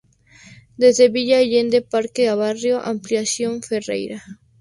[0.77, 4.19] Desde Villa Allende Parque a Barrio Ampliación Ferreyra.